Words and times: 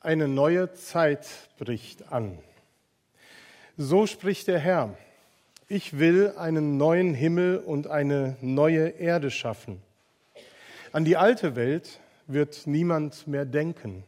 Eine 0.00 0.28
neue 0.28 0.72
Zeit 0.74 1.26
bricht 1.58 2.12
an. 2.12 2.38
So 3.76 4.06
spricht 4.06 4.46
der 4.46 4.60
Herr. 4.60 4.96
Ich 5.66 5.98
will 5.98 6.34
einen 6.36 6.76
neuen 6.76 7.14
Himmel 7.14 7.58
und 7.58 7.88
eine 7.88 8.36
neue 8.40 8.90
Erde 8.90 9.32
schaffen. 9.32 9.82
An 10.92 11.04
die 11.04 11.16
alte 11.16 11.56
Welt 11.56 11.98
wird 12.28 12.68
niemand 12.68 13.26
mehr 13.26 13.44
denken. 13.44 14.04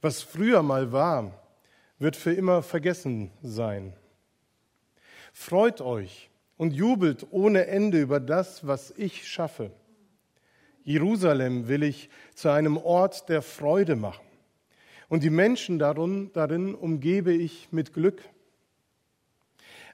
Was 0.00 0.22
früher 0.22 0.62
mal 0.62 0.92
war, 0.92 1.32
wird 1.98 2.14
für 2.14 2.32
immer 2.32 2.62
vergessen 2.62 3.32
sein. 3.42 3.94
Freut 5.32 5.80
euch 5.80 6.30
und 6.56 6.72
jubelt 6.72 7.26
ohne 7.32 7.66
Ende 7.66 8.00
über 8.00 8.20
das, 8.20 8.64
was 8.64 8.92
ich 8.96 9.26
schaffe. 9.26 9.72
Jerusalem 10.84 11.66
will 11.66 11.82
ich 11.82 12.10
zu 12.36 12.50
einem 12.50 12.76
Ort 12.76 13.28
der 13.28 13.42
Freude 13.42 13.96
machen 13.96 14.23
und 15.08 15.22
die 15.22 15.30
Menschen 15.30 15.78
darin, 15.78 16.30
darin 16.32 16.74
umgebe 16.74 17.32
ich 17.32 17.68
mit 17.70 17.92
Glück. 17.92 18.22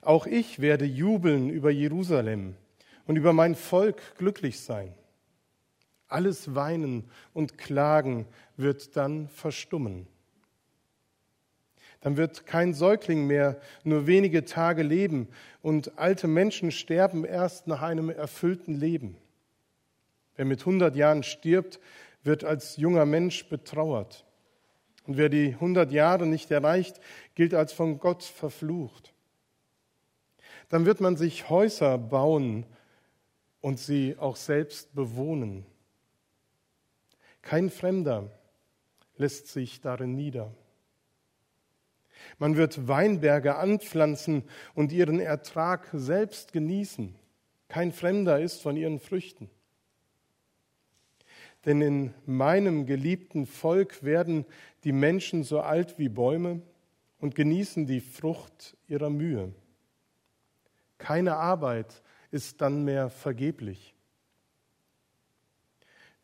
Auch 0.03 0.27
ich 0.27 0.61
werde 0.61 0.85
jubeln 0.85 1.51
über 1.51 1.71
Jerusalem 1.71 2.55
und 3.07 3.17
über 3.17 3.33
mein 3.33 3.55
Volk 3.55 4.17
glücklich 4.17 4.61
sein. 4.61 4.95
Alles 6.09 6.55
Weinen 6.55 7.05
und 7.33 7.59
Klagen 7.59 8.27
wird 8.57 8.97
dann 8.97 9.29
verstummen. 9.29 10.07
Dann 12.01 12.17
wird 12.17 12.47
kein 12.47 12.73
Säugling 12.73 13.27
mehr 13.27 13.61
nur 13.85 14.07
wenige 14.07 14.45
Tage 14.45 14.83
leben 14.83 15.29
und 15.61 15.99
alte 15.99 16.29
Menschen 16.29 16.73
sterben 16.73 17.25
erst 17.25 17.67
nach 17.67 17.83
einem 17.83 18.09
erfüllten 18.09 18.75
Leben. 18.75 19.17
Wer 20.37 20.47
mit 20.47 20.61
100 20.61 20.97
Jahren 20.97 21.23
stirbt, 21.23 21.79
wird 22.23 22.45
als 22.45 22.79
junger 22.79 23.05
Mensch 23.05 23.49
betrauert. 23.49 24.25
Und 25.11 25.17
wer 25.17 25.29
die 25.29 25.55
100 25.55 25.91
Jahre 25.91 26.25
nicht 26.25 26.53
erreicht, 26.53 27.01
gilt 27.35 27.53
als 27.53 27.73
von 27.73 27.99
Gott 27.99 28.23
verflucht. 28.23 29.13
Dann 30.69 30.87
wird 30.87 31.01
man 31.01 31.17
sich 31.17 31.51
Häuser 31.51 31.99
bauen 31.99 32.65
und 33.61 33.81
sie 33.81 34.15
auch 34.17 34.37
selbst 34.37 34.95
bewohnen. 34.95 35.67
Kein 37.43 37.71
Fremder 37.71 38.31
lässt 39.17 39.49
sich 39.49 39.81
darin 39.81 40.15
nieder. 40.15 40.55
Man 42.39 42.57
wird 42.57 42.87
Weinberge 42.87 43.57
anpflanzen 43.57 44.45
und 44.77 44.93
ihren 44.93 45.19
Ertrag 45.19 45.89
selbst 45.93 46.53
genießen. 46.53 47.17
Kein 47.67 47.91
Fremder 47.91 48.39
ist 48.39 48.63
von 48.63 48.77
ihren 48.77 49.01
Früchten. 49.01 49.51
Denn 51.67 51.83
in 51.83 52.15
meinem 52.27 52.87
geliebten 52.87 53.47
Volk 53.47 54.03
werden 54.03 54.47
die 54.85 54.93
Menschen 54.93 55.45
so 55.45 55.61
alt 55.61 55.99
wie 55.99 56.09
Bäume 56.09 56.63
und 57.19 57.35
genießen 57.35 57.87
die 57.87 58.01
Frucht 58.01 58.77
ihrer 58.89 59.11
Mühe. 59.11 59.53
Keine 60.99 61.37
Arbeit 61.37 62.03
ist 62.31 62.61
dann 62.61 62.85
mehr 62.85 63.11
vergeblich. 63.11 63.95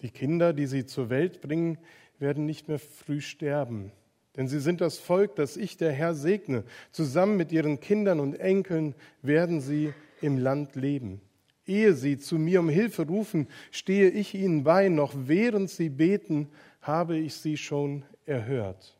Die 0.00 0.10
Kinder, 0.10 0.52
die 0.52 0.66
sie 0.66 0.86
zur 0.86 1.10
Welt 1.10 1.40
bringen, 1.40 1.78
werden 2.18 2.46
nicht 2.46 2.68
mehr 2.68 2.78
früh 2.78 3.20
sterben, 3.20 3.92
denn 4.36 4.48
sie 4.48 4.60
sind 4.60 4.80
das 4.80 4.98
Volk, 4.98 5.36
das 5.36 5.56
ich, 5.56 5.76
der 5.76 5.92
Herr, 5.92 6.14
segne. 6.14 6.64
Zusammen 6.92 7.36
mit 7.36 7.52
ihren 7.52 7.80
Kindern 7.80 8.20
und 8.20 8.38
Enkeln 8.38 8.94
werden 9.22 9.60
sie 9.60 9.94
im 10.20 10.36
Land 10.36 10.76
leben. 10.76 11.22
Ehe 11.66 11.94
sie 11.94 12.18
zu 12.18 12.38
mir 12.38 12.60
um 12.60 12.68
Hilfe 12.68 13.06
rufen, 13.06 13.48
stehe 13.70 14.10
ich 14.10 14.34
ihnen 14.34 14.62
bei, 14.62 14.88
noch 14.88 15.12
während 15.16 15.68
sie 15.68 15.88
beten, 15.88 16.48
habe 16.80 17.16
ich 17.16 17.34
sie 17.34 17.56
schon 17.56 18.04
erhört. 18.24 18.96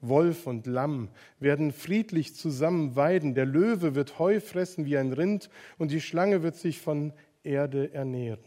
Wolf 0.00 0.46
und 0.46 0.66
Lamm 0.66 1.08
werden 1.40 1.72
friedlich 1.72 2.34
zusammen 2.34 2.96
weiden, 2.96 3.34
der 3.34 3.46
Löwe 3.46 3.94
wird 3.94 4.18
Heu 4.18 4.40
fressen 4.40 4.86
wie 4.86 4.96
ein 4.96 5.12
Rind 5.12 5.50
und 5.76 5.90
die 5.90 6.00
Schlange 6.00 6.42
wird 6.42 6.56
sich 6.56 6.80
von 6.80 7.12
Erde 7.42 7.92
ernähren. 7.92 8.44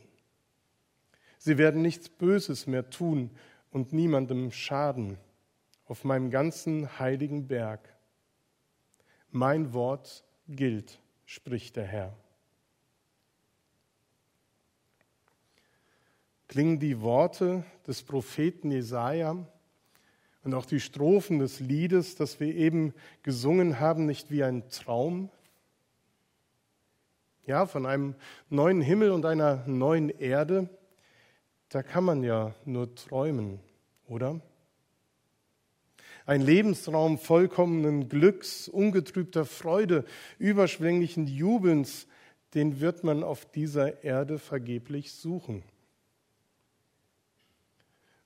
Sie 1.37 1.57
werden 1.57 1.81
nichts 1.81 2.09
Böses 2.09 2.67
mehr 2.67 2.89
tun 2.89 3.29
und 3.69 3.91
niemandem 3.91 4.51
schaden 4.51 5.17
auf 5.85 6.05
meinem 6.05 6.31
ganzen 6.31 6.99
heiligen 6.99 7.47
Berg. 7.47 7.93
Mein 9.29 9.73
Wort 9.73 10.23
gilt 10.47 11.02
spricht 11.33 11.77
der 11.77 11.85
Herr. 11.85 12.15
Klingen 16.47 16.79
die 16.79 17.01
Worte 17.01 17.63
des 17.87 18.03
Propheten 18.03 18.69
Jesaja 18.69 19.43
und 20.43 20.53
auch 20.53 20.67
die 20.67 20.79
Strophen 20.79 21.39
des 21.39 21.59
Liedes, 21.59 22.13
das 22.13 22.39
wir 22.39 22.53
eben 22.53 22.93
gesungen 23.23 23.79
haben, 23.79 24.05
nicht 24.05 24.29
wie 24.29 24.43
ein 24.43 24.69
Traum? 24.69 25.31
Ja, 27.47 27.65
von 27.65 27.87
einem 27.87 28.13
neuen 28.49 28.81
Himmel 28.81 29.09
und 29.09 29.25
einer 29.25 29.65
neuen 29.65 30.09
Erde, 30.09 30.69
da 31.69 31.81
kann 31.81 32.03
man 32.03 32.21
ja 32.21 32.53
nur 32.63 32.93
träumen, 32.93 33.59
oder? 34.05 34.39
Ein 36.25 36.41
Lebensraum 36.41 37.17
vollkommenen 37.17 38.07
Glücks, 38.07 38.69
ungetrübter 38.69 39.45
Freude, 39.45 40.05
überschwänglichen 40.39 41.27
Jubelns, 41.27 42.07
den 42.53 42.79
wird 42.79 43.03
man 43.03 43.23
auf 43.23 43.45
dieser 43.45 44.03
Erde 44.03 44.39
vergeblich 44.39 45.11
suchen. 45.11 45.63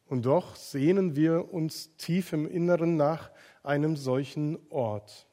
Und 0.05 0.25
doch 0.25 0.55
sehnen 0.55 1.15
wir 1.15 1.53
uns 1.53 1.95
tief 1.97 2.33
im 2.33 2.47
Inneren 2.47 2.97
nach 2.97 3.31
einem 3.63 3.95
solchen 3.95 4.57
Ort. 4.69 5.27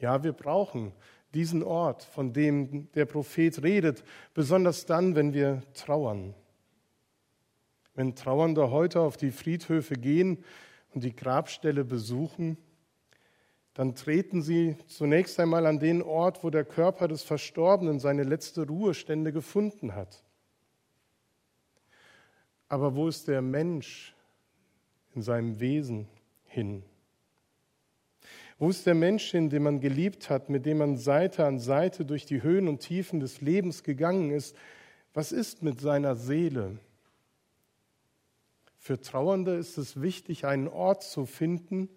Ja, 0.00 0.24
wir 0.24 0.32
brauchen 0.32 0.92
diesen 1.34 1.62
Ort, 1.62 2.02
von 2.02 2.32
dem 2.32 2.90
der 2.92 3.04
Prophet 3.04 3.62
redet, 3.62 4.02
besonders 4.34 4.86
dann, 4.86 5.14
wenn 5.14 5.34
wir 5.34 5.62
trauern. 5.74 6.34
Wenn 7.94 8.14
Trauernde 8.14 8.70
heute 8.70 9.00
auf 9.00 9.16
die 9.16 9.30
Friedhöfe 9.30 9.94
gehen, 9.94 10.44
und 10.96 11.04
die 11.04 11.14
Grabstelle 11.14 11.84
besuchen, 11.84 12.56
dann 13.74 13.94
treten 13.94 14.40
sie 14.40 14.76
zunächst 14.86 15.38
einmal 15.38 15.66
an 15.66 15.78
den 15.78 16.00
Ort, 16.00 16.42
wo 16.42 16.48
der 16.48 16.64
Körper 16.64 17.06
des 17.06 17.22
Verstorbenen 17.22 18.00
seine 18.00 18.22
letzte 18.22 18.66
Ruhestände 18.66 19.30
gefunden 19.30 19.94
hat. 19.94 20.24
Aber 22.70 22.96
wo 22.96 23.08
ist 23.08 23.28
der 23.28 23.42
Mensch 23.42 24.14
in 25.14 25.20
seinem 25.20 25.60
Wesen 25.60 26.08
hin? 26.46 26.82
Wo 28.58 28.70
ist 28.70 28.86
der 28.86 28.94
Mensch 28.94 29.30
hin, 29.30 29.50
den 29.50 29.64
man 29.64 29.80
geliebt 29.80 30.30
hat, 30.30 30.48
mit 30.48 30.64
dem 30.64 30.78
man 30.78 30.96
Seite 30.96 31.44
an 31.44 31.58
Seite 31.58 32.06
durch 32.06 32.24
die 32.24 32.42
Höhen 32.42 32.68
und 32.68 32.80
Tiefen 32.80 33.20
des 33.20 33.42
Lebens 33.42 33.82
gegangen 33.82 34.30
ist? 34.30 34.56
Was 35.12 35.30
ist 35.30 35.62
mit 35.62 35.78
seiner 35.78 36.16
Seele? 36.16 36.78
Für 38.86 39.00
Trauernde 39.00 39.56
ist 39.56 39.78
es 39.78 40.00
wichtig, 40.00 40.44
einen 40.44 40.68
Ort 40.68 41.02
zu 41.02 41.26
finden, 41.26 41.88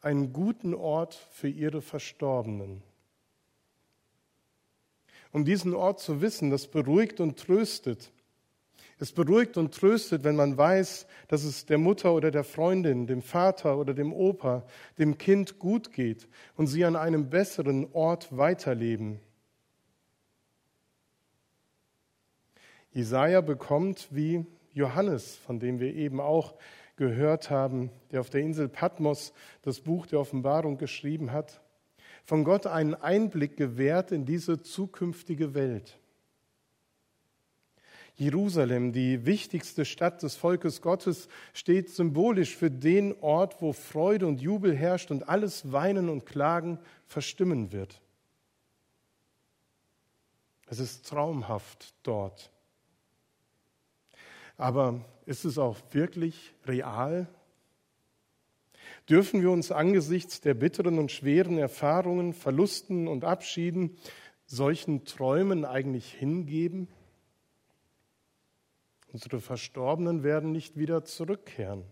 einen 0.00 0.32
guten 0.32 0.72
Ort 0.72 1.12
für 1.30 1.48
ihre 1.48 1.82
Verstorbenen. 1.82 2.82
Um 5.30 5.44
diesen 5.44 5.74
Ort 5.74 6.00
zu 6.00 6.22
wissen, 6.22 6.48
das 6.48 6.68
beruhigt 6.68 7.20
und 7.20 7.38
tröstet. 7.38 8.12
Es 8.98 9.12
beruhigt 9.12 9.58
und 9.58 9.74
tröstet, 9.74 10.24
wenn 10.24 10.36
man 10.36 10.56
weiß, 10.56 11.06
dass 11.28 11.44
es 11.44 11.66
der 11.66 11.76
Mutter 11.76 12.14
oder 12.14 12.30
der 12.30 12.44
Freundin, 12.44 13.06
dem 13.06 13.20
Vater 13.20 13.76
oder 13.76 13.92
dem 13.92 14.10
Opa, 14.14 14.64
dem 14.98 15.18
Kind 15.18 15.58
gut 15.58 15.92
geht 15.92 16.28
und 16.56 16.66
sie 16.66 16.86
an 16.86 16.96
einem 16.96 17.28
besseren 17.28 17.92
Ort 17.92 18.34
weiterleben. 18.34 19.20
Jesaja 22.94 23.42
bekommt, 23.42 24.08
wie 24.10 24.46
Johannes, 24.72 25.36
von 25.36 25.58
dem 25.58 25.80
wir 25.80 25.94
eben 25.94 26.20
auch 26.20 26.54
gehört 26.96 27.50
haben, 27.50 27.90
der 28.10 28.20
auf 28.20 28.30
der 28.30 28.42
Insel 28.42 28.68
Patmos 28.68 29.32
das 29.62 29.80
Buch 29.80 30.06
der 30.06 30.20
Offenbarung 30.20 30.78
geschrieben 30.78 31.32
hat, 31.32 31.60
von 32.24 32.44
Gott 32.44 32.66
einen 32.66 32.94
Einblick 32.94 33.56
gewährt 33.56 34.12
in 34.12 34.24
diese 34.24 34.60
zukünftige 34.62 35.54
Welt. 35.54 35.98
Jerusalem, 38.14 38.92
die 38.92 39.24
wichtigste 39.24 39.84
Stadt 39.84 40.22
des 40.22 40.36
Volkes 40.36 40.82
Gottes, 40.82 41.28
steht 41.54 41.90
symbolisch 41.90 42.54
für 42.54 42.70
den 42.70 43.14
Ort, 43.20 43.60
wo 43.60 43.72
Freude 43.72 44.26
und 44.26 44.40
Jubel 44.40 44.76
herrscht 44.76 45.10
und 45.10 45.28
alles 45.28 45.72
Weinen 45.72 46.08
und 46.08 46.26
Klagen 46.26 46.78
verstimmen 47.06 47.72
wird. 47.72 48.00
Es 50.66 50.78
ist 50.78 51.08
traumhaft 51.08 51.94
dort. 52.02 52.50
Aber 54.56 55.04
ist 55.26 55.44
es 55.44 55.58
auch 55.58 55.76
wirklich 55.90 56.54
real? 56.66 57.28
Dürfen 59.08 59.42
wir 59.42 59.50
uns 59.50 59.72
angesichts 59.72 60.40
der 60.40 60.54
bitteren 60.54 60.98
und 60.98 61.10
schweren 61.10 61.58
Erfahrungen, 61.58 62.32
Verlusten 62.32 63.08
und 63.08 63.24
Abschieden 63.24 63.96
solchen 64.46 65.04
Träumen 65.04 65.64
eigentlich 65.64 66.12
hingeben? 66.12 66.88
Unsere 69.12 69.40
Verstorbenen 69.40 70.22
werden 70.22 70.52
nicht 70.52 70.78
wieder 70.78 71.04
zurückkehren. 71.04 71.84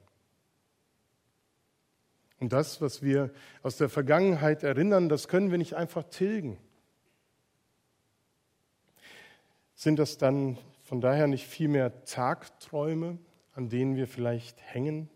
Und 2.39 2.55
das, 2.55 2.81
was 2.81 3.03
wir 3.03 3.31
aus 3.63 3.77
der 3.77 3.91
Vergangenheit 3.91 4.63
erinnern, 4.63 5.11
das 5.11 5.29
können 5.29 5.51
wir 5.51 5.59
nicht 5.59 5.75
einfach 5.75 6.05
tilgen. 6.05 6.57
Sind 9.75 9.99
das 9.99 10.17
dann 10.17 10.57
von 10.91 11.01
daher 11.01 11.29
nicht 11.29 11.47
vielmehr 11.47 12.05
Tagträume, 12.05 13.17
an 13.53 13.69
denen 13.69 13.95
wir 13.95 14.09
vielleicht 14.09 14.61
hängen? 14.61 15.09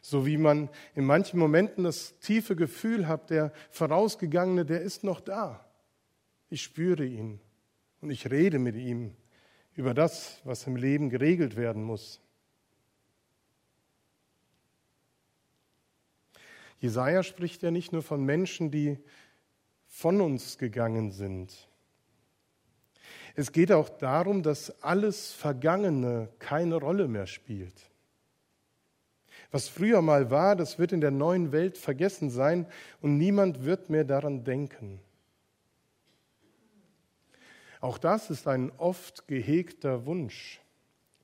So 0.00 0.24
wie 0.24 0.38
man 0.38 0.70
in 0.94 1.04
manchen 1.04 1.38
Momenten 1.38 1.84
das 1.84 2.18
tiefe 2.20 2.56
Gefühl 2.56 3.08
hat, 3.08 3.28
der 3.28 3.52
Vorausgegangene, 3.70 4.64
der 4.64 4.80
ist 4.80 5.04
noch 5.04 5.20
da. 5.20 5.68
Ich 6.48 6.62
spüre 6.62 7.04
ihn 7.04 7.40
und 8.00 8.08
ich 8.08 8.30
rede 8.30 8.58
mit 8.58 8.74
ihm 8.74 9.14
über 9.74 9.92
das, 9.92 10.40
was 10.44 10.66
im 10.66 10.76
Leben 10.76 11.10
geregelt 11.10 11.54
werden 11.54 11.82
muss. 11.82 12.18
Jesaja 16.80 17.22
spricht 17.22 17.62
ja 17.62 17.70
nicht 17.70 17.92
nur 17.92 18.02
von 18.02 18.24
Menschen, 18.24 18.70
die 18.70 18.96
von 19.88 20.22
uns 20.22 20.56
gegangen 20.56 21.12
sind. 21.12 21.68
Es 23.38 23.52
geht 23.52 23.70
auch 23.70 23.88
darum, 23.88 24.42
dass 24.42 24.82
alles 24.82 25.30
Vergangene 25.30 26.28
keine 26.40 26.74
Rolle 26.74 27.06
mehr 27.06 27.28
spielt. 27.28 27.88
Was 29.52 29.68
früher 29.68 30.02
mal 30.02 30.28
war, 30.32 30.56
das 30.56 30.80
wird 30.80 30.90
in 30.90 31.00
der 31.00 31.12
neuen 31.12 31.52
Welt 31.52 31.78
vergessen 31.78 32.30
sein 32.30 32.66
und 33.00 33.16
niemand 33.16 33.64
wird 33.64 33.90
mehr 33.90 34.02
daran 34.02 34.42
denken. 34.42 34.98
Auch 37.80 37.98
das 37.98 38.28
ist 38.28 38.48
ein 38.48 38.72
oft 38.76 39.28
gehegter 39.28 40.04
Wunsch, 40.04 40.60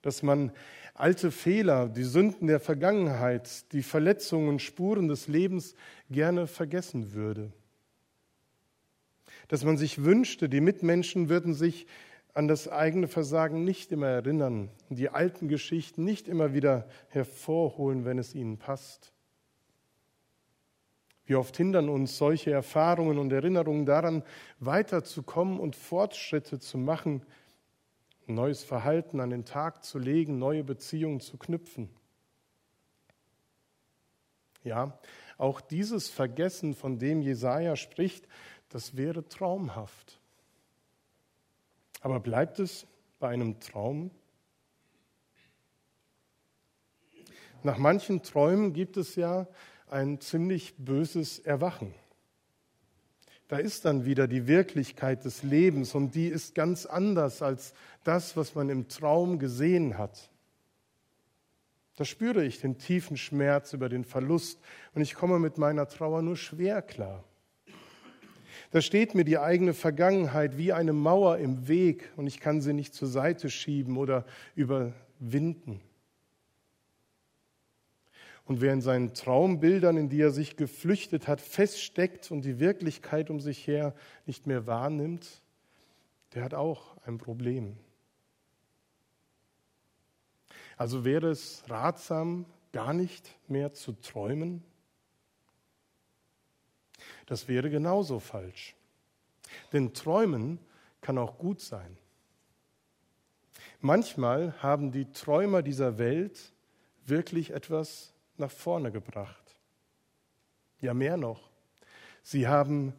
dass 0.01 0.23
man 0.23 0.53
alte 0.95 1.33
Fehler, 1.33 1.89
die 1.89 2.05
Sünden 2.05 2.47
der 2.47 2.61
Vergangenheit, 2.61 3.73
die 3.73 3.83
Verletzungen 3.83 4.61
Spuren 4.61 5.09
des 5.09 5.27
Lebens 5.27 5.75
gerne 6.09 6.47
vergessen 6.47 7.13
würde. 7.13 7.51
Dass 9.49 9.65
man 9.65 9.77
sich 9.77 10.05
wünschte, 10.05 10.49
die 10.49 10.61
Mitmenschen 10.61 11.29
würden 11.29 11.55
sich 11.55 11.87
an 12.35 12.49
das 12.49 12.69
eigene 12.69 13.07
Versagen 13.07 13.65
nicht 13.65 13.93
immer 13.93 14.09
erinnern 14.09 14.69
die 14.89 15.09
alten 15.09 15.49
Geschichten 15.49 16.05
nicht 16.05 16.29
immer 16.29 16.53
wieder 16.53 16.89
hervorholen, 17.09 18.05
wenn 18.05 18.19
es 18.19 18.35
ihnen 18.35 18.59
passt. 18.59 19.13
Wie 21.27 21.37
oft 21.37 21.57
hindern 21.57 21.89
uns 21.89 22.19
solche 22.19 22.51
Erfahrungen 22.51 23.19
und 23.19 23.33
Erinnerungen 23.33 23.87
daran, 23.87 24.23
weiterzukommen 24.59 25.59
und 25.59 25.75
Fortschritte 25.75 26.59
zu 26.59 26.77
machen, 26.77 27.23
neues 28.27 28.63
Verhalten 28.63 29.21
an 29.21 29.31
den 29.31 29.45
Tag 29.45 29.85
zu 29.85 29.99
legen, 29.99 30.39
neue 30.39 30.65
Beziehungen 30.65 31.21
zu 31.21 31.39
knüpfen. 31.39 31.89
Ja, 34.65 34.99
auch 35.37 35.61
dieses 35.61 36.09
Vergessen, 36.09 36.75
von 36.75 36.99
dem 36.99 37.21
Jesaja 37.21 37.77
spricht, 37.77 38.27
das 38.75 38.97
wäre 38.97 39.29
traumhaft. 39.29 40.19
Aber 42.01 42.19
bleibt 42.19 42.59
es 42.59 42.89
bei 43.21 43.29
einem 43.29 43.61
Traum? 43.61 44.11
Nach 47.63 47.79
manchen 47.79 48.25
Träumen 48.25 48.73
gibt 48.73 48.97
es 48.97 49.15
ja 49.15 49.47
ein 49.89 50.21
ziemlich 50.21 50.75
böses 50.77 51.39
Erwachen. 51.39 51.95
Da 53.47 53.59
ist 53.59 53.85
dann 53.85 54.07
wieder 54.07 54.27
die 54.27 54.49
Wirklichkeit 54.49 55.25
des 55.25 55.45
Lebens 55.45 55.95
und 55.95 56.17
die 56.17 56.27
ist 56.27 56.57
ganz 56.57 56.85
anders 56.85 57.43
als 57.43 57.75
das, 58.03 58.37
was 58.37 58.57
man 58.57 58.71
im 58.71 58.89
Traum 58.89 59.39
gesehen 59.39 59.99
hat. 59.99 60.31
Da 61.95 62.05
spüre 62.05 62.45
ich 62.45 62.61
den 62.61 62.77
tiefen 62.77 63.17
Schmerz 63.17 63.73
über 63.73 63.89
den 63.89 64.05
Verlust 64.05 64.59
und 64.97 65.03
ich 65.03 65.15
komme 65.15 65.39
mit 65.39 65.59
meiner 65.59 65.87
Trauer 65.87 66.23
nur 66.23 66.37
schwer 66.37 66.83
klar. 66.83 67.23
Da 68.75 68.81
steht 68.81 69.15
mir 69.15 69.23
die 69.23 69.39
eigene 69.39 69.73
Vergangenheit 69.73 70.59
wie 70.59 70.73
eine 70.73 70.93
Mauer 70.93 71.39
im 71.39 71.69
Weg 71.69 72.11
und 72.17 72.27
ich 72.27 72.41
kann 72.41 72.61
sie 72.61 72.73
nicht 72.73 72.93
zur 72.93 73.07
Seite 73.07 73.49
schieben 73.49 73.97
oder 73.97 74.27
überwinden. 74.57 75.81
Und 78.47 78.61
wer 78.61 78.73
in 78.73 78.81
seinen 78.81 79.15
Traumbildern, 79.15 79.97
in 79.97 80.09
die 80.09 80.21
er 80.21 80.33
sich 80.33 80.57
geflüchtet 80.57 81.29
hat, 81.29 81.41
feststeckt 81.41 82.33
und 82.33 82.45
die 82.45 82.59
Wirklichkeit 82.59 83.31
um 83.31 83.39
sich 83.39 83.65
her 83.65 83.95
nicht 84.27 84.49
mehr 84.49 84.67
wahrnimmt, 84.67 85.41
der 86.35 86.43
hat 86.43 86.53
auch 86.53 86.97
ein 87.07 87.19
Problem. 87.19 87.77
Also 90.77 91.05
wäre 91.05 91.29
es 91.29 91.63
ratsam, 91.69 92.45
gar 92.73 92.93
nicht 92.93 93.39
mehr 93.47 93.73
zu 93.73 93.93
träumen? 93.93 94.65
Das 97.27 97.49
wäre 97.49 97.71
genauso 97.71 98.21
falsch. 98.21 98.75
Denn 99.73 99.95
träumen 99.95 100.59
kann 101.01 101.19
auch 101.19 101.39
gut 101.39 101.61
sein. 101.61 101.97
Manchmal 103.81 104.55
haben 104.63 104.93
die 104.93 105.13
Träumer 105.13 105.63
dieser 105.63 105.99
Welt 105.99 106.53
wirklich 107.05 107.51
etwas 107.51 108.15
nach 108.39 108.51
vorne 108.51 108.91
gebracht. 108.91 109.59
Ja, 110.81 110.95
mehr 110.95 111.17
noch. 111.17 111.51
Sie 112.23 112.49
haben 112.49 112.95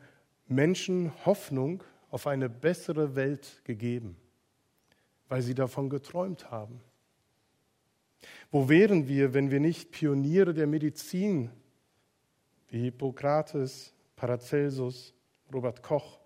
Menschen 0.48 1.12
Hoffnung 1.25 1.84
auf 2.12 2.28
eine 2.28 2.50
bessere 2.50 3.16
Welt 3.16 3.62
gegeben, 3.63 4.16
weil 5.28 5.42
sie 5.42 5.56
davon 5.56 5.90
geträumt 5.90 6.52
haben. 6.52 6.81
Wo 8.52 8.69
wären 8.69 9.07
wir, 9.07 9.34
wenn 9.34 9.50
wir 9.52 9.60
nicht 9.60 9.92
Pioniere 9.92 10.54
der 10.54 10.68
Medizin 10.68 11.50
wie 12.69 12.84
Hippokrates, 12.84 13.94
Paracelsus, 14.16 15.14
Robert 15.54 15.84
Koch, 15.84 16.20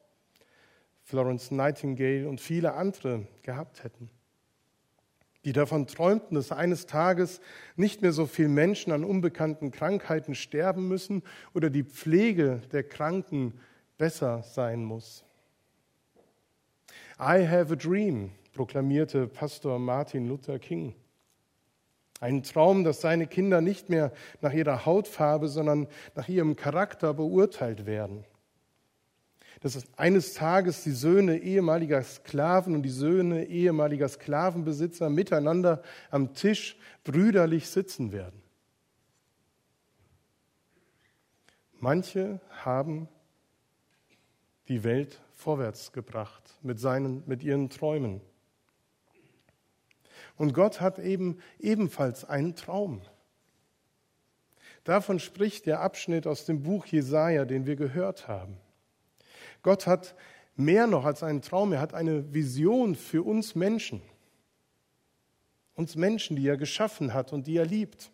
Florence 1.04 1.52
Nightingale 1.52 2.28
und 2.28 2.40
viele 2.40 2.74
andere 2.74 3.28
gehabt 3.42 3.84
hätten? 3.84 4.10
die 5.46 5.54
davon 5.54 5.88
träumten, 5.88 6.36
dass 6.36 6.52
eines 6.52 6.86
Tages 6.86 7.40
nicht 7.76 8.02
mehr 8.02 8.12
so 8.12 8.26
viele 8.26 8.50
Menschen 8.50 8.92
an 8.92 9.04
unbekannten 9.04 9.72
Krankheiten 9.72 10.36
sterben 10.36 10.88
müssen 10.88 11.24
oder 11.54 11.70
die 11.70 11.84
Pflege 11.84 12.62
der 12.72 12.84
Kranken 12.84 13.54
besser 13.98 14.44
sein 14.44 14.84
muss. 14.84 15.24
I 17.20 17.48
have 17.48 17.74
a 17.74 17.76
dream, 17.76 18.32
proklamierte 18.54 19.28
Pastor 19.28 19.80
Martin 19.80 20.28
Luther 20.28 20.60
King. 20.60 20.94
Ein 22.20 22.44
Traum, 22.44 22.84
dass 22.84 23.02
seine 23.02 23.28
Kinder 23.28 23.62
nicht 23.62 23.90
mehr 23.90 24.12
nach 24.42 24.54
ihrer 24.54 24.86
Hautfarbe, 24.86 25.48
sondern 25.48 25.88
nach 26.16 26.28
ihrem 26.28 26.56
Charakter 26.56 27.14
beurteilt 27.14 27.86
werden 27.86 28.26
dass 29.62 29.86
eines 29.98 30.34
Tages 30.34 30.84
die 30.84 30.92
Söhne 30.92 31.38
ehemaliger 31.38 32.02
Sklaven 32.02 32.76
und 32.76 32.84
die 32.84 32.90
Söhne 32.90 33.46
ehemaliger 33.46 34.08
Sklavenbesitzer 34.08 35.10
miteinander 35.10 35.84
am 36.12 36.34
Tisch 36.34 36.78
brüderlich 37.04 37.68
sitzen 37.70 38.12
werden. 38.12 38.42
Manche 41.74 42.40
haben 42.64 43.08
die 44.68 44.84
Welt 44.84 45.20
vorwärts 45.34 45.92
gebracht 45.92 46.58
mit, 46.62 46.80
seinen, 46.80 47.24
mit 47.26 47.44
ihren 47.44 47.70
Träumen. 47.70 48.22
Und 50.40 50.54
Gott 50.54 50.80
hat 50.80 51.00
eben 51.00 51.38
ebenfalls 51.60 52.24
einen 52.24 52.56
Traum. 52.56 53.02
Davon 54.86 55.20
spricht 55.20 55.66
der 55.66 55.82
Abschnitt 55.82 56.26
aus 56.26 56.46
dem 56.46 56.64
Buch 56.64 56.86
Jesaja, 56.86 57.44
den 57.44 57.66
wir 57.66 57.76
gehört 57.76 58.30
haben. 58.30 58.56
Gott 59.64 59.86
hat 59.86 60.16
mehr 60.56 60.88
noch 60.88 61.04
als 61.04 61.24
einen 61.24 61.42
Traum, 61.42 61.74
er 61.74 61.82
hat 61.82 61.94
eine 61.94 62.34
Vision 62.34 62.96
für 62.96 63.22
uns 63.22 63.54
Menschen. 63.54 64.02
Uns 65.76 65.98
Menschen, 65.98 66.38
die 66.38 66.48
er 66.48 66.56
geschaffen 66.56 67.14
hat 67.14 67.34
und 67.34 67.46
die 67.46 67.58
er 67.58 67.66
liebt. 67.66 68.10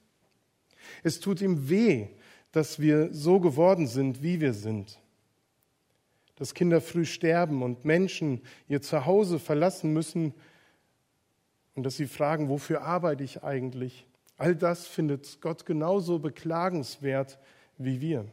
Es 1.03 1.19
tut 1.19 1.41
ihm 1.41 1.69
weh, 1.69 2.07
dass 2.51 2.79
wir 2.79 3.13
so 3.13 3.39
geworden 3.39 3.85
sind, 3.85 4.23
wie 4.23 4.41
wir 4.41 4.55
sind. 4.55 4.99
Dass 6.37 6.55
Kinder 6.55 6.81
früh 6.81 7.05
sterben 7.05 7.61
und 7.61 7.85
Menschen 7.85 8.41
ihr 8.67 8.81
Zuhause 8.81 9.37
verlassen 9.37 9.93
müssen 9.93 10.33
und 11.75 11.83
dass 11.83 11.97
sie 11.97 12.07
fragen, 12.07 12.49
wofür 12.49 12.81
arbeite 12.81 13.23
ich 13.23 13.43
eigentlich? 13.43 14.07
All 14.37 14.55
das 14.55 14.87
findet 14.87 15.41
Gott 15.41 15.65
genauso 15.65 16.19
beklagenswert 16.19 17.37
wie 17.77 18.01
wir. 18.01 18.25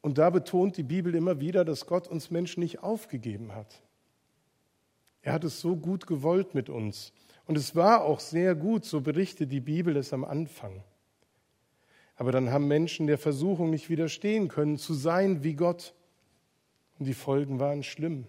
Und 0.00 0.18
da 0.18 0.28
betont 0.30 0.76
die 0.76 0.82
Bibel 0.82 1.14
immer 1.14 1.40
wieder, 1.40 1.64
dass 1.64 1.86
Gott 1.86 2.08
uns 2.08 2.30
Menschen 2.30 2.60
nicht 2.60 2.82
aufgegeben 2.82 3.54
hat. 3.54 3.80
Er 5.22 5.32
hat 5.32 5.44
es 5.44 5.60
so 5.60 5.76
gut 5.76 6.06
gewollt 6.06 6.54
mit 6.54 6.68
uns. 6.68 7.12
Und 7.46 7.56
es 7.56 7.74
war 7.74 8.04
auch 8.04 8.20
sehr 8.20 8.54
gut, 8.54 8.84
so 8.84 9.00
berichtet 9.00 9.50
die 9.50 9.60
Bibel 9.60 9.96
es 9.96 10.12
am 10.12 10.24
Anfang. 10.24 10.82
Aber 12.16 12.32
dann 12.32 12.50
haben 12.50 12.68
Menschen 12.68 13.06
der 13.06 13.18
Versuchung 13.18 13.70
nicht 13.70 13.88
widerstehen 13.88 14.48
können, 14.48 14.76
zu 14.76 14.94
sein 14.94 15.42
wie 15.42 15.54
Gott. 15.54 15.94
Und 16.98 17.06
die 17.06 17.14
Folgen 17.14 17.58
waren 17.58 17.82
schlimm. 17.82 18.26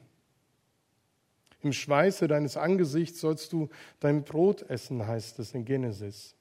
Im 1.66 1.74
Schweiße 1.74 2.28
deines 2.28 2.58
Angesichts 2.58 3.20
sollst 3.20 3.52
du 3.52 3.70
dein 4.00 4.24
Brot 4.24 4.62
essen, 4.70 5.08
heißt 5.08 5.40
es 5.40 5.56
in 5.56 5.66
Genesis. 5.66 6.36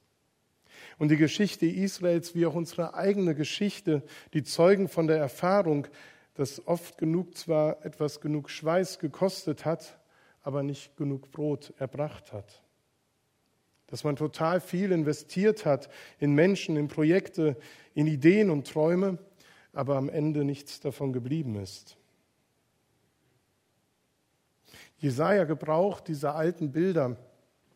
Und 0.99 1.09
die 1.09 1.17
Geschichte 1.17 1.65
Israels 1.65 2.35
wie 2.35 2.45
auch 2.45 2.53
unsere 2.53 2.93
eigene 2.93 3.33
Geschichte, 3.33 4.03
die 4.35 4.43
zeugen 4.43 4.87
von 4.87 5.07
der 5.07 5.17
Erfahrung, 5.17 5.87
dass 6.35 6.67
oft 6.67 6.99
genug 6.99 7.35
zwar 7.35 7.83
etwas 7.83 8.21
genug 8.21 8.51
Schweiß 8.51 8.99
gekostet 8.99 9.65
hat, 9.65 9.99
aber 10.43 10.61
nicht 10.61 10.95
genug 10.95 11.31
Brot 11.31 11.73
erbracht 11.79 12.31
hat. 12.31 12.61
Dass 13.87 14.03
man 14.03 14.17
total 14.17 14.61
viel 14.61 14.91
investiert 14.91 15.65
hat 15.65 15.89
in 16.19 16.35
Menschen, 16.35 16.77
in 16.77 16.87
Projekte, 16.87 17.57
in 17.95 18.05
Ideen 18.05 18.51
und 18.51 18.67
Träume, 18.67 19.17
aber 19.73 19.95
am 19.95 20.07
Ende 20.07 20.43
nichts 20.43 20.81
davon 20.81 21.13
geblieben 21.13 21.55
ist. 21.55 21.97
Jesaja 24.97 25.43
gebraucht 25.43 26.07
diese 26.07 26.33
alten 26.33 26.71
Bilder, 26.71 27.17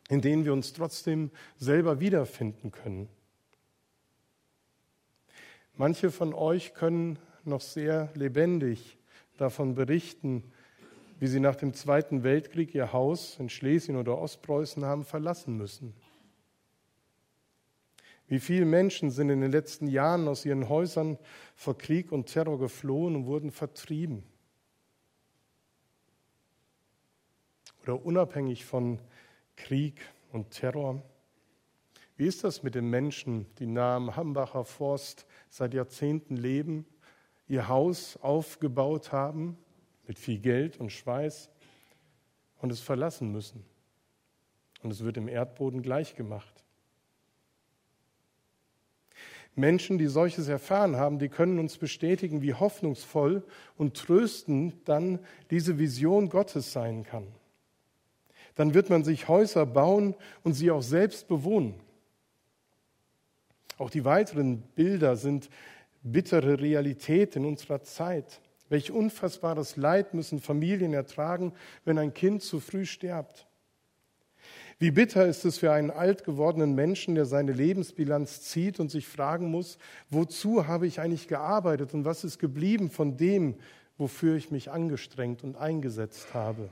in 0.10 0.22
denen 0.22 0.46
wir 0.46 0.54
uns 0.54 0.74
trotzdem 0.74 1.32
selber 1.58 2.00
wiederfinden 2.00 2.72
können. 2.72 3.10
Manche 5.76 6.12
von 6.12 6.34
euch 6.34 6.74
können 6.74 7.20
noch 7.46 7.62
sehr 7.62 8.10
lebendig 8.14 8.98
davon 9.38 9.76
berichten, 9.76 10.44
wie 11.20 11.28
sie 11.28 11.40
nach 11.40 11.56
dem 11.56 11.74
Zweiten 11.74 12.24
Weltkrieg 12.24 12.74
ihr 12.74 12.94
Haus 12.94 13.38
in 13.40 13.50
Schlesien 13.50 13.98
oder 13.98 14.18
Ostpreußen 14.18 14.86
haben 14.86 15.04
verlassen 15.04 15.58
müssen. 15.58 15.94
Wie 18.28 18.40
viele 18.40 18.66
Menschen 18.66 19.10
sind 19.10 19.30
in 19.30 19.42
den 19.42 19.52
letzten 19.52 19.88
Jahren 19.88 20.28
aus 20.28 20.46
ihren 20.46 20.70
Häusern 20.70 21.18
vor 21.56 21.78
Krieg 21.78 22.12
und 22.12 22.28
Terror 22.28 22.60
geflohen 22.60 23.16
und 23.16 23.26
wurden 23.26 23.52
vertrieben? 23.52 24.24
Oder 27.90 28.06
unabhängig 28.06 28.66
von 28.66 29.00
Krieg 29.56 30.00
und 30.32 30.52
Terror? 30.52 31.02
Wie 32.18 32.28
ist 32.28 32.44
das 32.44 32.62
mit 32.62 32.76
den 32.76 32.88
Menschen, 32.88 33.48
die 33.58 33.66
nahe 33.66 33.96
am 33.96 34.16
Hambacher 34.16 34.64
Forst 34.64 35.26
seit 35.50 35.74
Jahrzehnten 35.74 36.38
leben, 36.38 36.86
ihr 37.48 37.68
Haus 37.68 38.16
aufgebaut 38.22 39.12
haben 39.12 39.58
mit 40.06 40.20
viel 40.20 40.38
Geld 40.38 40.80
und 40.80 40.92
Schweiß 40.92 41.50
und 42.60 42.72
es 42.72 42.80
verlassen 42.80 43.32
müssen? 43.32 43.66
Und 44.84 44.92
es 44.92 45.04
wird 45.04 45.18
im 45.18 45.28
Erdboden 45.28 45.82
gleichgemacht. 45.82 46.64
Menschen, 49.56 49.98
die 49.98 50.06
solches 50.06 50.48
erfahren 50.48 50.96
haben, 50.96 51.18
die 51.18 51.28
können 51.28 51.58
uns 51.58 51.80
bestätigen, 51.80 52.44
wie 52.44 52.54
hoffnungsvoll 52.54 53.44
und 53.78 53.98
tröstend 53.98 54.88
dann 54.88 55.18
diese 55.50 55.80
Vision 55.80 56.30
Gottes 56.30 56.72
sein 56.72 57.04
kann. 57.04 57.26
Dann 58.60 58.74
wird 58.74 58.90
man 58.90 59.06
sich 59.06 59.30
Häuser 59.30 59.66
bauen 59.66 60.16
und 60.44 60.52
sie 60.52 60.70
auch 60.70 60.82
selbst 60.82 61.30
bewohnen. 61.30 61.76
Auch 63.78 63.90
die 63.90 64.04
weiteren 64.04 64.64
Bilder 64.76 65.16
sind 65.16 65.50
bittere 66.04 66.60
Realität 66.60 67.38
in 67.38 67.46
unserer 67.46 67.84
Zeit. 67.84 68.42
Welch 68.68 68.92
unfassbares 68.92 69.78
Leid 69.78 70.14
müssen 70.14 70.42
Familien 70.42 70.94
ertragen, 70.94 71.54
wenn 71.86 71.98
ein 71.98 72.14
Kind 72.14 72.44
zu 72.44 72.60
früh 72.60 72.86
stirbt. 72.86 73.48
Wie 74.78 74.92
bitter 74.92 75.26
ist 75.26 75.46
es 75.46 75.58
für 75.58 75.72
einen 75.72 75.90
alt 75.90 76.26
gewordenen 76.26 76.76
Menschen, 76.76 77.16
der 77.16 77.24
seine 77.24 77.54
Lebensbilanz 77.54 78.42
zieht 78.42 78.82
und 78.82 78.92
sich 78.92 79.08
fragen 79.08 79.50
muss, 79.52 79.78
wozu 80.10 80.68
habe 80.68 80.86
ich 80.86 81.00
eigentlich 81.00 81.30
gearbeitet 81.30 81.94
und 81.94 82.04
was 82.04 82.26
ist 82.26 82.40
geblieben 82.40 82.92
von 82.92 83.16
dem, 83.16 83.56
wofür 83.98 84.36
ich 84.36 84.52
mich 84.52 84.70
angestrengt 84.70 85.46
und 85.46 85.56
eingesetzt 85.56 86.34
habe. 86.34 86.70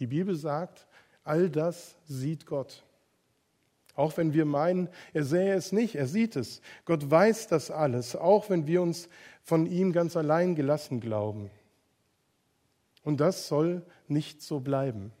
Die 0.00 0.06
Bibel 0.06 0.34
sagt, 0.34 0.86
all 1.22 1.48
das 1.48 1.96
sieht 2.06 2.46
Gott. 2.46 2.82
Auch 3.94 4.16
wenn 4.16 4.32
wir 4.32 4.46
meinen, 4.46 4.88
er 5.12 5.24
sähe 5.24 5.54
es 5.54 5.72
nicht, 5.72 5.94
er 5.94 6.06
sieht 6.06 6.36
es. 6.36 6.62
Gott 6.86 7.10
weiß 7.10 7.48
das 7.48 7.70
alles, 7.70 8.16
auch 8.16 8.48
wenn 8.48 8.66
wir 8.66 8.82
uns 8.82 9.08
von 9.42 9.66
ihm 9.66 9.92
ganz 9.92 10.16
allein 10.16 10.54
gelassen 10.54 11.00
glauben. 11.00 11.50
Und 13.02 13.20
das 13.20 13.46
soll 13.46 13.82
nicht 14.08 14.42
so 14.42 14.60
bleiben. 14.60 15.12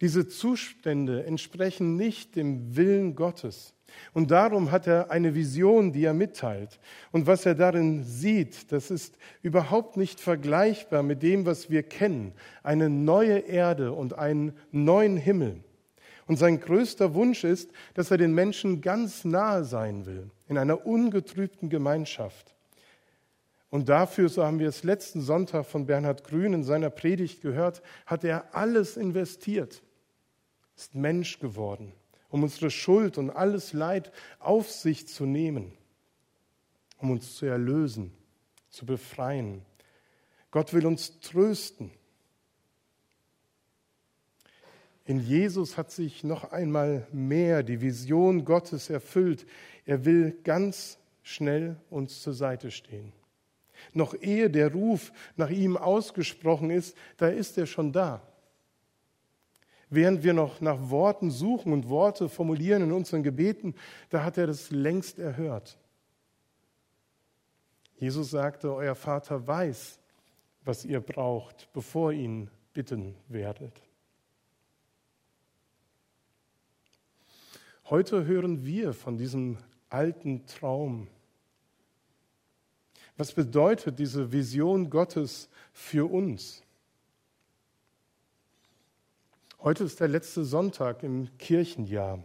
Diese 0.00 0.28
Zustände 0.28 1.24
entsprechen 1.24 1.96
nicht 1.96 2.36
dem 2.36 2.76
Willen 2.76 3.14
Gottes. 3.14 3.74
Und 4.14 4.30
darum 4.30 4.70
hat 4.70 4.86
er 4.86 5.10
eine 5.10 5.34
Vision, 5.34 5.92
die 5.92 6.04
er 6.04 6.14
mitteilt. 6.14 6.80
Und 7.10 7.26
was 7.26 7.46
er 7.46 7.54
darin 7.54 8.04
sieht, 8.04 8.72
das 8.72 8.90
ist 8.90 9.16
überhaupt 9.42 9.96
nicht 9.96 10.20
vergleichbar 10.20 11.02
mit 11.02 11.22
dem, 11.22 11.46
was 11.46 11.70
wir 11.70 11.82
kennen. 11.82 12.32
Eine 12.62 12.88
neue 12.88 13.38
Erde 13.38 13.92
und 13.92 14.18
einen 14.18 14.54
neuen 14.70 15.16
Himmel. 15.16 15.62
Und 16.26 16.36
sein 16.36 16.60
größter 16.60 17.14
Wunsch 17.14 17.44
ist, 17.44 17.70
dass 17.94 18.10
er 18.10 18.18
den 18.18 18.34
Menschen 18.34 18.80
ganz 18.80 19.24
nahe 19.24 19.64
sein 19.64 20.06
will, 20.06 20.30
in 20.48 20.56
einer 20.56 20.86
ungetrübten 20.86 21.68
Gemeinschaft. 21.68 22.51
Und 23.72 23.88
dafür, 23.88 24.28
so 24.28 24.44
haben 24.44 24.58
wir 24.58 24.68
es 24.68 24.84
letzten 24.84 25.22
Sonntag 25.22 25.64
von 25.64 25.86
Bernhard 25.86 26.24
Grün 26.24 26.52
in 26.52 26.62
seiner 26.62 26.90
Predigt 26.90 27.40
gehört, 27.40 27.80
hat 28.04 28.22
er 28.22 28.54
alles 28.54 28.98
investiert, 28.98 29.82
ist 30.76 30.94
Mensch 30.94 31.38
geworden, 31.38 31.94
um 32.28 32.42
unsere 32.42 32.70
Schuld 32.70 33.16
und 33.16 33.30
alles 33.30 33.72
Leid 33.72 34.12
auf 34.40 34.70
sich 34.70 35.08
zu 35.08 35.24
nehmen, 35.24 35.72
um 36.98 37.12
uns 37.12 37.36
zu 37.36 37.46
erlösen, 37.46 38.12
zu 38.68 38.84
befreien. 38.84 39.62
Gott 40.50 40.74
will 40.74 40.84
uns 40.84 41.20
trösten. 41.20 41.92
In 45.06 45.18
Jesus 45.18 45.78
hat 45.78 45.90
sich 45.90 46.24
noch 46.24 46.52
einmal 46.52 47.06
mehr 47.10 47.62
die 47.62 47.80
Vision 47.80 48.44
Gottes 48.44 48.90
erfüllt. 48.90 49.46
Er 49.86 50.04
will 50.04 50.36
ganz 50.44 50.98
schnell 51.22 51.76
uns 51.88 52.20
zur 52.20 52.34
Seite 52.34 52.70
stehen. 52.70 53.14
Noch 53.92 54.14
ehe 54.20 54.50
der 54.50 54.72
Ruf 54.72 55.12
nach 55.36 55.50
ihm 55.50 55.76
ausgesprochen 55.76 56.70
ist, 56.70 56.96
da 57.16 57.28
ist 57.28 57.58
er 57.58 57.66
schon 57.66 57.92
da. 57.92 58.22
Während 59.90 60.24
wir 60.24 60.32
noch 60.32 60.60
nach 60.60 60.90
Worten 60.90 61.30
suchen 61.30 61.72
und 61.72 61.88
Worte 61.88 62.28
formulieren 62.28 62.82
in 62.82 62.92
unseren 62.92 63.22
Gebeten, 63.22 63.74
da 64.08 64.24
hat 64.24 64.38
er 64.38 64.46
das 64.46 64.70
längst 64.70 65.18
erhört. 65.18 65.76
Jesus 67.96 68.30
sagte, 68.30 68.74
euer 68.74 68.94
Vater 68.94 69.46
weiß, 69.46 70.00
was 70.64 70.84
ihr 70.84 71.00
braucht, 71.00 71.68
bevor 71.72 72.12
ihn 72.12 72.50
bitten 72.72 73.14
werdet. 73.28 73.82
Heute 77.90 78.24
hören 78.24 78.64
wir 78.64 78.94
von 78.94 79.18
diesem 79.18 79.58
alten 79.90 80.46
Traum, 80.46 81.08
was 83.16 83.32
bedeutet 83.32 83.98
diese 83.98 84.32
Vision 84.32 84.90
Gottes 84.90 85.48
für 85.72 86.10
uns? 86.10 86.62
Heute 89.60 89.84
ist 89.84 90.00
der 90.00 90.08
letzte 90.08 90.44
Sonntag 90.44 91.02
im 91.02 91.36
Kirchenjahr. 91.38 92.24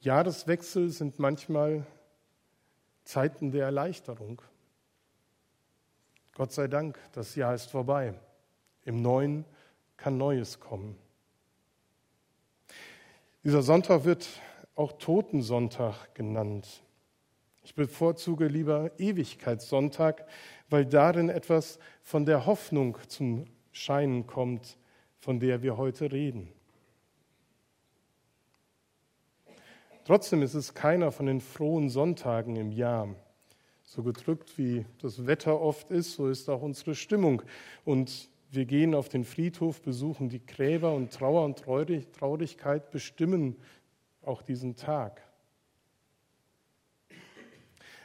Jahreswechsel 0.00 0.90
sind 0.90 1.18
manchmal 1.18 1.86
Zeiten 3.04 3.50
der 3.50 3.64
Erleichterung. 3.64 4.40
Gott 6.34 6.52
sei 6.52 6.68
Dank, 6.68 6.98
das 7.12 7.34
Jahr 7.34 7.54
ist 7.54 7.70
vorbei. 7.70 8.14
Im 8.84 9.02
Neuen 9.02 9.44
kann 9.96 10.16
Neues 10.16 10.60
kommen. 10.60 10.98
Dieser 13.44 13.62
Sonntag 13.62 14.04
wird 14.04 14.28
auch 14.74 14.92
Totensonntag 14.92 16.14
genannt. 16.14 16.83
Ich 17.64 17.74
bevorzuge 17.74 18.46
lieber 18.46 18.90
Ewigkeitssonntag, 18.98 20.26
weil 20.68 20.84
darin 20.84 21.30
etwas 21.30 21.78
von 22.02 22.26
der 22.26 22.44
Hoffnung 22.44 22.98
zum 23.08 23.46
Scheinen 23.72 24.26
kommt, 24.26 24.76
von 25.18 25.40
der 25.40 25.62
wir 25.62 25.78
heute 25.78 26.12
reden. 26.12 26.52
Trotzdem 30.04 30.42
ist 30.42 30.52
es 30.52 30.74
keiner 30.74 31.10
von 31.10 31.24
den 31.24 31.40
frohen 31.40 31.88
Sonntagen 31.88 32.56
im 32.56 32.70
Jahr. 32.70 33.08
So 33.82 34.02
gedrückt 34.02 34.58
wie 34.58 34.84
das 35.00 35.26
Wetter 35.26 35.58
oft 35.58 35.90
ist, 35.90 36.12
so 36.12 36.28
ist 36.28 36.50
auch 36.50 36.60
unsere 36.60 36.94
Stimmung. 36.94 37.42
Und 37.86 38.28
wir 38.50 38.66
gehen 38.66 38.94
auf 38.94 39.08
den 39.08 39.24
Friedhof, 39.24 39.80
besuchen 39.80 40.28
die 40.28 40.44
Gräber 40.44 40.92
und 40.92 41.12
Trauer 41.12 41.46
und 41.46 41.58
Traurigkeit 41.58 42.90
bestimmen 42.90 43.56
auch 44.20 44.42
diesen 44.42 44.76
Tag. 44.76 45.23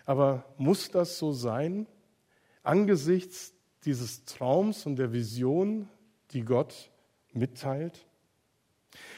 Aber 0.10 0.44
muss 0.58 0.90
das 0.90 1.20
so 1.20 1.34
sein? 1.34 1.86
Angesichts 2.64 3.54
dieses 3.86 4.26
Traums 4.26 4.88
und 4.88 4.96
der 4.96 5.14
Vision, 5.14 5.88
die 6.32 6.42
Gott 6.42 6.90
mitteilt? 7.32 8.08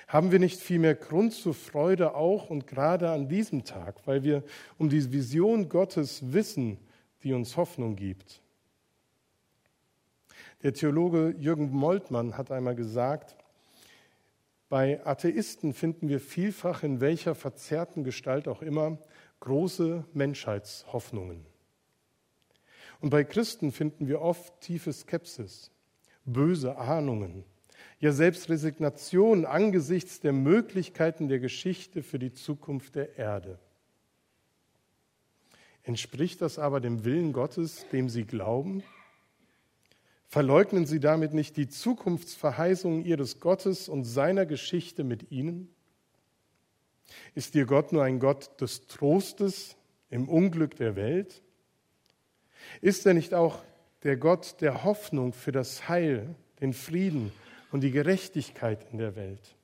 Haben 0.09 0.33
wir 0.33 0.39
nicht 0.39 0.59
viel 0.59 0.79
mehr 0.79 0.95
Grund 0.95 1.31
zur 1.31 1.53
Freude 1.53 2.13
auch 2.13 2.49
und 2.49 2.67
gerade 2.67 3.09
an 3.09 3.29
diesem 3.29 3.63
Tag, 3.63 4.05
weil 4.05 4.23
wir 4.23 4.43
um 4.77 4.89
die 4.89 5.13
Vision 5.13 5.69
Gottes 5.69 6.33
wissen, 6.33 6.77
die 7.23 7.31
uns 7.31 7.55
Hoffnung 7.55 7.95
gibt? 7.95 8.41
Der 10.61 10.73
Theologe 10.73 11.33
Jürgen 11.39 11.71
Moltmann 11.71 12.37
hat 12.37 12.51
einmal 12.51 12.75
gesagt, 12.75 13.37
bei 14.67 15.05
Atheisten 15.05 15.73
finden 15.73 16.09
wir 16.09 16.19
vielfach 16.19 16.83
in 16.83 16.99
welcher 16.99 17.33
verzerrten 17.33 18.03
Gestalt 18.03 18.49
auch 18.49 18.61
immer 18.61 18.97
große 19.41 20.05
Menschheitshoffnungen. 20.13 21.45
Und 23.01 23.09
bei 23.09 23.23
Christen 23.23 23.71
finden 23.71 24.07
wir 24.07 24.21
oft 24.21 24.61
tiefe 24.61 24.93
Skepsis, 24.93 25.71
böse 26.23 26.77
Ahnungen, 26.77 27.43
ja 27.99 28.11
selbst 28.11 28.49
Resignation 28.49 29.45
angesichts 29.45 30.19
der 30.19 30.33
Möglichkeiten 30.33 31.27
der 31.27 31.39
Geschichte 31.39 32.03
für 32.03 32.19
die 32.19 32.31
Zukunft 32.31 32.95
der 32.95 33.17
Erde. 33.17 33.59
Entspricht 35.83 36.41
das 36.41 36.59
aber 36.59 36.79
dem 36.79 37.05
Willen 37.05 37.33
Gottes, 37.33 37.87
dem 37.91 38.07
Sie 38.07 38.23
glauben? 38.23 38.83
Verleugnen 40.27 40.85
Sie 40.85 40.99
damit 40.99 41.33
nicht 41.33 41.57
die 41.57 41.67
Zukunftsverheißungen 41.67 43.03
Ihres 43.03 43.39
Gottes 43.39 43.89
und 43.89 44.03
seiner 44.03 44.45
Geschichte 44.45 45.03
mit 45.03 45.31
Ihnen? 45.31 45.73
Ist 47.35 47.55
Ihr 47.55 47.65
Gott 47.65 47.91
nur 47.91 48.03
ein 48.03 48.19
Gott 48.19 48.59
des 48.61 48.87
Trostes 48.87 49.75
im 50.09 50.29
Unglück 50.29 50.75
der 50.75 50.95
Welt? 50.95 51.41
Ist 52.81 53.05
er 53.05 53.13
nicht 53.13 53.33
auch 53.33 53.63
der 54.03 54.17
Gott 54.17 54.61
der 54.61 54.83
Hoffnung 54.83 55.33
für 55.33 55.51
das 55.51 55.89
Heil, 55.89 56.35
den 56.59 56.73
Frieden 56.73 57.31
und 57.71 57.81
die 57.81 57.91
Gerechtigkeit 57.91 58.85
in 58.91 58.97
der 58.97 59.15
Welt? 59.15 59.55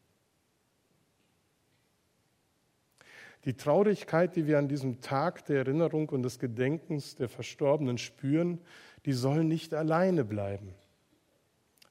Die 3.46 3.54
Traurigkeit, 3.54 4.36
die 4.36 4.46
wir 4.46 4.58
an 4.58 4.68
diesem 4.68 5.00
Tag 5.00 5.46
der 5.46 5.60
Erinnerung 5.60 6.10
und 6.10 6.24
des 6.24 6.38
Gedenkens 6.40 7.16
der 7.16 7.30
Verstorbenen 7.30 7.98
spüren, 7.98 8.60
die 9.06 9.14
soll 9.14 9.44
nicht 9.44 9.74
alleine 9.74 10.26
bleiben. 10.26 10.74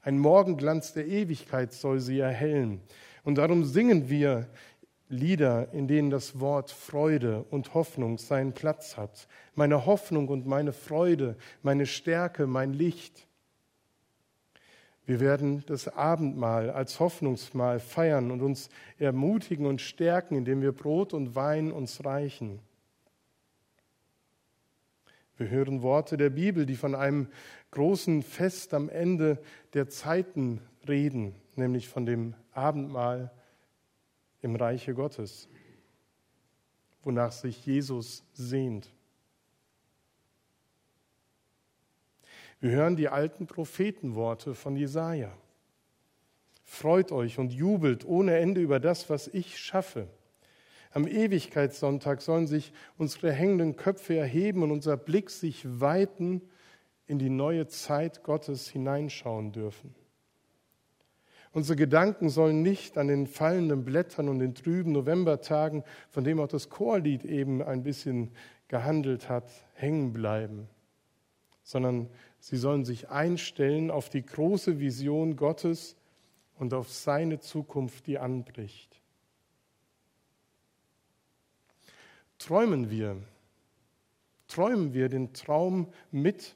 Ein 0.03 0.19
Morgenglanz 0.19 0.93
der 0.93 1.07
Ewigkeit 1.07 1.73
soll 1.73 1.99
sie 1.99 2.21
erhellen. 2.21 2.81
Und 3.25 3.39
darum 3.39 3.65
singen 3.65 4.09
wir 4.09 4.47
Lieder, 5.09 5.73
in 5.73 5.87
denen 5.87 6.11
das 6.11 6.41
Wort 6.41 6.71
Freude 6.71 7.45
und 7.51 7.75
Hoffnung 7.75 8.19
seinen 8.19 8.53
Platz 8.53 8.97
hat. 8.97 9.29
Meine 9.55 9.87
Hoffnung 9.87 10.29
und 10.29 10.47
meine 10.47 10.73
Freude, 10.73 11.37
meine 11.63 11.87
Stärke, 11.87 12.47
mein 12.47 12.73
Licht. 12.73 13.27
Wir 15.07 15.21
werden 15.21 15.63
das 15.67 15.87
Abendmahl 15.87 16.71
als 16.71 16.99
Hoffnungsmahl 16.99 17.79
feiern 17.79 18.33
und 18.33 18.43
uns 18.43 18.69
ermutigen 18.99 19.67
und 19.67 19.81
stärken, 19.81 20.35
indem 20.35 20.63
wir 20.63 20.73
Brot 20.73 21.15
und 21.15 21.37
Wein 21.37 21.71
uns 21.71 22.05
reichen. 22.05 22.59
Wir 25.37 25.49
hören 25.49 25.83
Worte 25.83 26.17
der 26.17 26.31
Bibel, 26.31 26.67
die 26.67 26.75
von 26.75 26.97
einem 26.97 27.29
großen 27.71 28.23
Fest 28.23 28.75
am 28.75 28.89
Ende 28.89 29.39
der 29.75 29.89
Zeiten 29.89 30.61
reden, 30.89 31.37
nämlich 31.55 31.89
von 31.89 32.07
dem 32.07 32.35
Abendmahl 32.53 33.31
im 34.43 34.57
Reiche 34.57 34.95
Gottes, 34.95 35.49
wonach 37.03 37.33
sich 37.33 37.65
Jesus 37.65 38.25
sehnt. 38.33 38.93
Wir 42.61 42.71
hören 42.71 42.97
die 42.97 43.09
alten 43.09 43.47
Prophetenworte 43.47 44.55
von 44.55 44.77
Jesaja. 44.77 45.33
Freut 46.65 47.13
euch 47.13 47.39
und 47.39 47.53
jubelt 47.53 48.05
ohne 48.05 48.39
Ende 48.39 48.61
über 48.61 48.81
das, 48.81 49.09
was 49.09 49.29
ich 49.29 49.59
schaffe. 49.59 50.09
Am 50.91 51.07
Ewigkeitssonntag 51.07 52.23
sollen 52.23 52.47
sich 52.47 52.73
unsere 52.97 53.31
hängenden 53.31 53.77
Köpfe 53.77 54.17
erheben 54.17 54.63
und 54.63 54.71
unser 54.71 54.97
Blick 54.97 55.31
sich 55.31 55.63
weiten 55.81 56.41
in 57.07 57.19
die 57.19 57.29
neue 57.29 57.69
Zeit 57.69 58.23
Gottes 58.25 58.69
hineinschauen 58.69 59.53
dürfen. 59.53 59.95
Unsere 61.57 61.77
Gedanken 61.77 62.29
sollen 62.29 62.61
nicht 62.61 62.99
an 62.99 63.09
den 63.09 63.27
fallenden 63.27 63.83
Blättern 63.83 64.29
und 64.29 64.41
den 64.41 64.55
trüben 64.55 64.93
Novembertagen, 64.93 65.85
von 66.11 66.23
dem 66.23 66.39
auch 66.39 66.49
das 66.49 66.69
Chorlied 66.69 67.25
eben 67.25 67.63
ein 67.63 67.83
bisschen 67.83 68.31
gehandelt 68.69 69.31
hat, 69.31 69.49
hängen 69.73 70.13
bleiben, 70.13 70.69
sondern 71.63 72.11
sie 72.41 72.59
sollen 72.59 72.85
sich 72.85 73.09
einstellen 73.09 73.91
auf 73.91 74.11
die 74.11 74.23
große 74.23 74.81
Vision 74.81 75.37
Gottes 75.37 75.97
und 76.59 76.75
auf 76.75 76.93
seine 76.93 77.41
Zukunft, 77.41 78.07
die 78.07 78.19
anbricht. 78.19 79.01
Träumen 82.39 82.91
wir, 82.91 83.17
träumen 84.47 84.93
wir 84.93 85.09
den 85.09 85.33
Traum 85.33 85.89
mit 86.11 86.55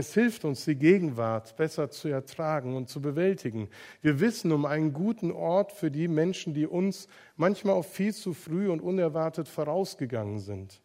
es 0.00 0.14
hilft 0.14 0.46
uns, 0.46 0.64
die 0.64 0.76
Gegenwart 0.76 1.56
besser 1.56 1.90
zu 1.90 2.08
ertragen 2.08 2.74
und 2.74 2.88
zu 2.88 3.02
bewältigen. 3.02 3.68
Wir 4.00 4.18
wissen 4.18 4.50
um 4.50 4.64
einen 4.64 4.94
guten 4.94 5.30
Ort 5.30 5.72
für 5.72 5.90
die 5.90 6.08
Menschen, 6.08 6.54
die 6.54 6.66
uns 6.66 7.06
manchmal 7.36 7.74
auch 7.74 7.84
viel 7.84 8.14
zu 8.14 8.32
früh 8.32 8.70
und 8.70 8.80
unerwartet 8.80 9.46
vorausgegangen 9.46 10.38
sind. 10.38 10.80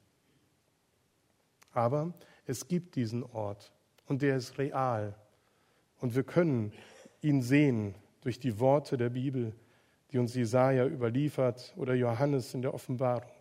Aber 1.72 2.14
es 2.46 2.68
gibt 2.68 2.96
diesen 2.96 3.24
Ort 3.24 3.72
und 4.06 4.22
der 4.22 4.36
ist 4.36 4.58
real. 4.58 5.16
Und 6.00 6.14
wir 6.16 6.24
können 6.24 6.74
ihn 7.22 7.42
sehen 7.42 7.96
durch 8.20 8.38
die 8.38 8.60
Worte 8.60 8.98
der 8.98 9.12
Bibel, 9.12 9.54
die 10.12 10.18
uns 10.18 10.36
Jesaja 10.36 10.86
überliefert 10.86 11.74
oder 11.78 11.94
Johannes 11.94 12.54
in 12.54 12.62
der 12.62 12.74
Offenbarung. 12.74 13.35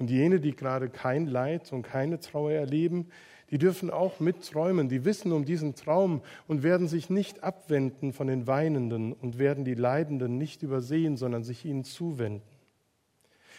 Und 0.00 0.10
jene, 0.10 0.40
die 0.40 0.56
gerade 0.56 0.88
kein 0.88 1.26
Leid 1.26 1.72
und 1.74 1.82
keine 1.82 2.18
Trauer 2.18 2.52
erleben, 2.52 3.10
die 3.50 3.58
dürfen 3.58 3.90
auch 3.90 4.18
mitträumen, 4.18 4.88
die 4.88 5.04
wissen 5.04 5.30
um 5.30 5.44
diesen 5.44 5.74
Traum 5.74 6.22
und 6.48 6.62
werden 6.62 6.88
sich 6.88 7.10
nicht 7.10 7.44
abwenden 7.44 8.14
von 8.14 8.26
den 8.26 8.46
Weinenden 8.46 9.12
und 9.12 9.38
werden 9.38 9.66
die 9.66 9.74
Leidenden 9.74 10.38
nicht 10.38 10.62
übersehen, 10.62 11.18
sondern 11.18 11.44
sich 11.44 11.66
ihnen 11.66 11.84
zuwenden. 11.84 12.48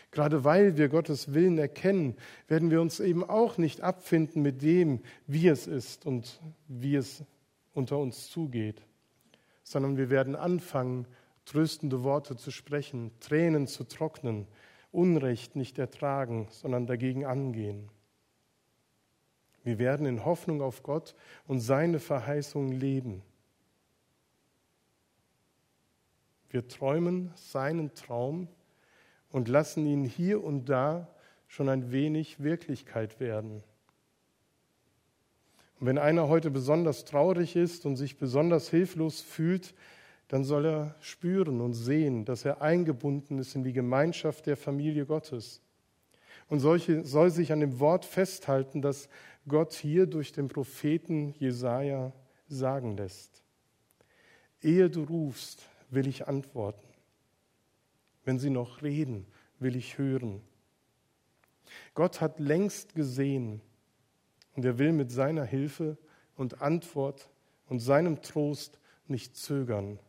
Gerade 0.10 0.43
weil 0.43 0.77
wir 0.77 0.89
Gottes 0.89 1.36
Willen 1.36 1.60
erkennen, 1.60 2.15
werden 2.47 2.71
wir 2.71 2.82
uns 2.82 2.99
eben 2.99 3.23
auch 3.23 3.60
nicht 3.60 3.82
abfinden 3.82 4.41
mit 4.41 4.63
dem, 4.63 5.01
wie 5.27 5.47
es 5.47 5.67
ist 5.67 6.08
und 6.08 6.41
wie 6.67 6.95
es 6.95 7.23
unter 7.73 7.99
uns 7.99 8.32
zugeht, 8.32 8.82
sondern 9.63 9.95
wir 9.95 10.10
werden 10.10 10.36
anfangen, 10.36 11.06
tröstende 11.45 12.04
Worte 12.04 12.36
zu 12.36 12.49
sprechen, 12.49 13.12
Tränen 13.19 13.67
zu 13.67 13.84
trocknen, 13.84 14.47
Unrecht 14.91 15.56
nicht 15.56 15.80
ertragen, 15.80 16.47
sondern 16.49 16.86
dagegen 16.86 17.25
angehen. 17.25 17.89
Wir 19.63 19.80
werden 19.80 20.06
in 20.06 20.25
Hoffnung 20.25 20.62
auf 20.62 20.84
Gott 20.84 21.15
und 21.47 21.60
seine 21.60 21.99
Verheißungen 21.99 22.71
leben. 22.71 23.21
Wir 26.49 26.67
träumen 26.67 27.32
seinen 27.36 27.93
Traum 27.93 28.47
und 29.30 29.47
lassen 29.47 29.86
ihn 29.86 30.04
hier 30.04 30.43
und 30.43 30.65
da 30.65 31.08
schon 31.47 31.69
ein 31.69 31.91
wenig 31.91 32.41
Wirklichkeit 32.43 33.19
werden. 33.19 33.63
Und 35.80 35.88
wenn 35.88 35.97
einer 35.97 36.27
heute 36.27 36.51
besonders 36.51 37.06
traurig 37.06 37.56
ist 37.56 37.86
und 37.86 37.95
sich 37.95 38.17
besonders 38.17 38.69
hilflos 38.69 39.21
fühlt, 39.21 39.73
dann 40.31 40.45
soll 40.45 40.65
er 40.65 40.95
spüren 41.01 41.59
und 41.59 41.73
sehen, 41.73 42.23
dass 42.23 42.45
er 42.45 42.61
eingebunden 42.61 43.37
ist 43.37 43.53
in 43.53 43.65
die 43.65 43.73
Gemeinschaft 43.73 44.45
der 44.45 44.55
Familie 44.55 45.05
Gottes. 45.05 45.59
Und 46.47 46.61
solche, 46.61 47.03
soll 47.03 47.31
sich 47.31 47.51
an 47.51 47.59
dem 47.59 47.81
Wort 47.81 48.05
festhalten, 48.05 48.81
das 48.81 49.09
Gott 49.45 49.73
hier 49.73 50.07
durch 50.07 50.31
den 50.31 50.47
Propheten 50.47 51.35
Jesaja 51.37 52.13
sagen 52.47 52.95
lässt. 52.95 53.43
Ehe 54.61 54.89
du 54.89 55.03
rufst, 55.03 55.67
will 55.89 56.07
ich 56.07 56.29
antworten. 56.29 56.87
Wenn 58.23 58.39
sie 58.39 58.51
noch 58.51 58.83
reden, 58.83 59.25
will 59.59 59.75
ich 59.75 59.97
hören. 59.97 60.41
Gott 61.93 62.21
hat 62.21 62.39
längst 62.39 62.95
gesehen 62.95 63.59
und 64.55 64.63
er 64.63 64.79
will 64.79 64.93
mit 64.93 65.11
seiner 65.11 65.43
Hilfe 65.43 65.97
und 66.37 66.61
Antwort 66.61 67.29
und 67.67 67.79
seinem 67.79 68.21
Trost 68.21 68.79
nicht 69.07 69.35
zögern 69.35 69.99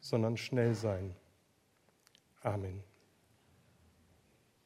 sondern 0.00 0.36
schnell 0.36 0.74
sein. 0.74 1.14
Amen. 2.42 2.82